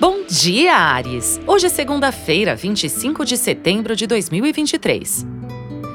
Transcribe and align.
Bom 0.00 0.22
dia, 0.28 0.76
Ares! 0.76 1.40
Hoje 1.44 1.66
é 1.66 1.68
segunda-feira, 1.68 2.54
25 2.54 3.24
de 3.24 3.36
setembro 3.36 3.96
de 3.96 4.06
2023. 4.06 5.26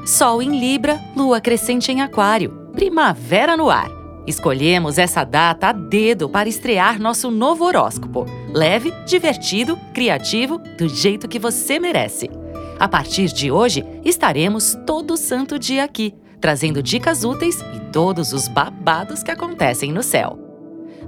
Sol 0.05 0.41
em 0.41 0.59
Libra, 0.59 0.99
lua 1.15 1.39
crescente 1.39 1.89
em 1.89 2.01
Aquário, 2.01 2.51
primavera 2.73 3.55
no 3.55 3.69
ar. 3.69 3.89
Escolhemos 4.27 4.97
essa 4.97 5.23
data 5.23 5.69
a 5.69 5.71
dedo 5.71 6.27
para 6.27 6.49
estrear 6.49 6.99
nosso 6.99 7.31
novo 7.31 7.63
horóscopo. 7.63 8.25
Leve, 8.51 8.91
divertido, 9.07 9.79
criativo, 9.93 10.57
do 10.77 10.89
jeito 10.89 11.25
que 11.25 11.39
você 11.39 11.79
merece. 11.79 12.29
A 12.77 12.89
partir 12.89 13.27
de 13.27 13.51
hoje, 13.51 13.85
estaremos 14.03 14.77
todo 14.85 15.15
santo 15.15 15.57
dia 15.57 15.81
aqui, 15.81 16.13
trazendo 16.41 16.83
dicas 16.83 17.23
úteis 17.23 17.61
e 17.73 17.79
todos 17.93 18.33
os 18.33 18.49
babados 18.49 19.23
que 19.23 19.31
acontecem 19.31 19.93
no 19.93 20.03
céu. 20.03 20.42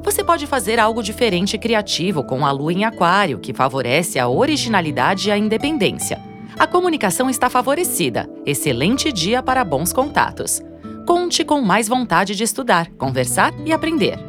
Você 0.05 0.23
pode 0.23 0.45
fazer 0.45 0.79
algo 0.79 1.01
diferente 1.01 1.55
e 1.55 1.57
criativo 1.57 2.23
com 2.23 2.45
a 2.45 2.51
lua 2.51 2.71
em 2.71 2.85
Aquário, 2.85 3.39
que 3.39 3.55
favorece 3.55 4.19
a 4.19 4.29
originalidade 4.29 5.29
e 5.29 5.31
a 5.31 5.37
independência. 5.37 6.21
A 6.59 6.67
comunicação 6.67 7.27
está 7.27 7.49
favorecida. 7.49 8.29
Excelente 8.45 9.11
dia 9.11 9.41
para 9.41 9.63
bons 9.63 9.91
contatos. 9.91 10.61
Conte 11.07 11.43
com 11.43 11.59
mais 11.59 11.87
vontade 11.87 12.35
de 12.35 12.43
estudar, 12.43 12.91
conversar 12.91 13.51
e 13.65 13.73
aprender. 13.73 14.19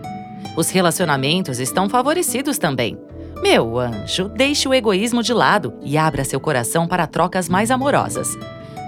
Os 0.57 0.71
relacionamentos 0.71 1.61
estão 1.61 1.91
favorecidos 1.91 2.57
também. 2.57 2.99
Meu 3.43 3.79
anjo, 3.79 4.31
deixe 4.31 4.67
o 4.67 4.73
egoísmo 4.73 5.23
de 5.23 5.35
lado 5.35 5.75
e 5.83 5.99
abra 5.99 6.25
seu 6.25 6.41
coração 6.41 6.89
para 6.89 7.07
trocas 7.07 7.51
mais 7.51 7.71
amorosas. 7.71 8.31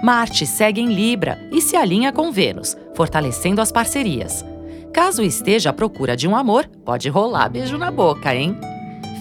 Marte 0.03 0.43
segue 0.47 0.81
em 0.81 0.91
Libra 0.91 1.37
e 1.51 1.61
se 1.61 1.75
alinha 1.75 2.11
com 2.11 2.31
Vênus, 2.31 2.75
fortalecendo 2.95 3.61
as 3.61 3.71
parcerias. 3.71 4.43
Caso 4.93 5.21
esteja 5.23 5.69
à 5.69 5.73
procura 5.73 6.17
de 6.17 6.27
um 6.27 6.35
amor, 6.35 6.67
pode 6.83 7.09
rolar 7.09 7.49
beijo 7.49 7.77
na 7.77 7.91
boca, 7.91 8.33
hein? 8.33 8.57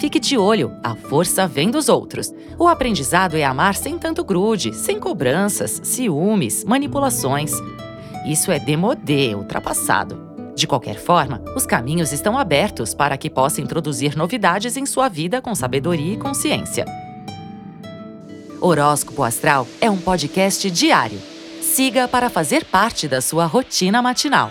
Fique 0.00 0.20
de 0.20 0.38
olho, 0.38 0.72
a 0.82 0.94
força 0.94 1.46
vem 1.46 1.70
dos 1.70 1.88
outros. 1.88 2.32
O 2.58 2.68
aprendizado 2.68 3.36
é 3.36 3.44
amar 3.44 3.74
sem 3.74 3.98
tanto 3.98 4.24
grude, 4.24 4.72
sem 4.72 4.98
cobranças, 4.98 5.80
ciúmes, 5.82 6.64
manipulações. 6.64 7.52
Isso 8.24 8.52
é 8.52 8.58
demodê, 8.58 9.34
ultrapassado. 9.34 10.28
De 10.54 10.66
qualquer 10.66 10.96
forma, 10.98 11.42
os 11.54 11.66
caminhos 11.66 12.12
estão 12.12 12.38
abertos 12.38 12.94
para 12.94 13.16
que 13.16 13.30
possa 13.30 13.60
introduzir 13.60 14.16
novidades 14.16 14.76
em 14.76 14.86
sua 14.86 15.08
vida 15.08 15.42
com 15.42 15.54
sabedoria 15.54 16.14
e 16.14 16.16
consciência. 16.16 16.84
Horóscopo 18.60 19.22
Astral 19.22 19.66
é 19.80 19.88
um 19.90 19.98
podcast 19.98 20.68
diário. 20.70 21.20
Siga 21.60 22.08
para 22.08 22.28
fazer 22.28 22.64
parte 22.64 23.06
da 23.06 23.20
sua 23.20 23.46
rotina 23.46 24.02
matinal. 24.02 24.50